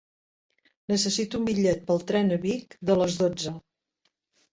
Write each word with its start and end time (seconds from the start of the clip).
Necessito 0.91 1.37
un 1.41 1.45
bitllet 1.49 1.83
pel 1.91 2.01
tren 2.11 2.31
a 2.39 2.39
Vic 2.47 2.73
de 2.91 2.97
les 3.01 3.19
dotze. 3.21 3.53